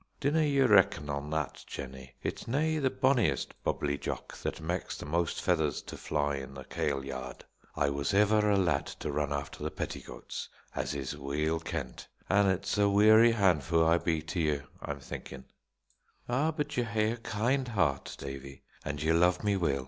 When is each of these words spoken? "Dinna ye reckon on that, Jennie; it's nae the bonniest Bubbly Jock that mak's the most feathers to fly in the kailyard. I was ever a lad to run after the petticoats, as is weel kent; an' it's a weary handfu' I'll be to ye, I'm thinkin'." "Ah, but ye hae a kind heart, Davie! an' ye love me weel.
"Dinna 0.19 0.41
ye 0.41 0.61
reckon 0.61 1.11
on 1.11 1.29
that, 1.29 1.63
Jennie; 1.67 2.15
it's 2.23 2.47
nae 2.47 2.79
the 2.79 2.89
bonniest 2.89 3.53
Bubbly 3.63 3.99
Jock 3.99 4.35
that 4.39 4.59
mak's 4.59 4.97
the 4.97 5.05
most 5.05 5.39
feathers 5.39 5.79
to 5.83 5.95
fly 5.95 6.37
in 6.37 6.55
the 6.55 6.63
kailyard. 6.63 7.45
I 7.75 7.91
was 7.91 8.11
ever 8.11 8.49
a 8.49 8.57
lad 8.57 8.87
to 9.01 9.11
run 9.11 9.31
after 9.31 9.63
the 9.63 9.69
petticoats, 9.69 10.49
as 10.75 10.95
is 10.95 11.15
weel 11.15 11.59
kent; 11.59 12.07
an' 12.31 12.47
it's 12.47 12.79
a 12.79 12.89
weary 12.89 13.33
handfu' 13.33 13.83
I'll 13.85 13.99
be 13.99 14.23
to 14.23 14.39
ye, 14.39 14.61
I'm 14.81 14.99
thinkin'." 14.99 15.45
"Ah, 16.27 16.49
but 16.49 16.75
ye 16.77 16.83
hae 16.83 17.11
a 17.11 17.17
kind 17.17 17.67
heart, 17.67 18.15
Davie! 18.17 18.63
an' 18.83 18.97
ye 18.97 19.11
love 19.13 19.43
me 19.43 19.55
weel. 19.55 19.79